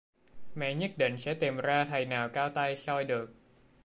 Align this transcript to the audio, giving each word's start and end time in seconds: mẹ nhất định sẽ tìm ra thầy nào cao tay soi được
mẹ 0.55 0.73
nhất 0.75 0.91
định 0.97 1.17
sẽ 1.17 1.33
tìm 1.33 1.57
ra 1.57 1.85
thầy 1.85 2.05
nào 2.05 2.29
cao 2.29 2.49
tay 2.49 2.75
soi 2.77 3.03
được 3.05 3.35